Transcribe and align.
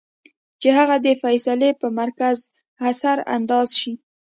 چې 0.61 0.69
هغه 0.77 0.95
د 1.05 1.07
فېصلې 1.21 1.69
پۀ 1.79 1.87
مرکز 1.99 2.37
اثر 2.89 3.17
انداز 3.35 3.69
شي- 3.79 3.93